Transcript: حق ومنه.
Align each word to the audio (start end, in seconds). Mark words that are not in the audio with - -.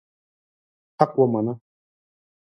حق 1.01 1.19
ومنه. 1.19 1.59